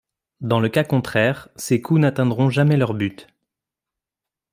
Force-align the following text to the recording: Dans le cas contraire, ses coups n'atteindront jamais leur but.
Dans 0.39 0.59
le 0.59 0.67
cas 0.67 0.83
contraire, 0.83 1.49
ses 1.57 1.79
coups 1.79 1.99
n'atteindront 1.99 2.49
jamais 2.49 2.75
leur 2.75 2.95
but. 2.95 3.27